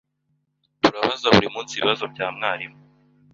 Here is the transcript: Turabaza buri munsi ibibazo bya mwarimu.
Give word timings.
Turabaza 0.81 1.27
buri 1.35 1.47
munsi 1.53 1.71
ibibazo 1.73 2.03
bya 2.13 2.27
mwarimu. 2.35 2.79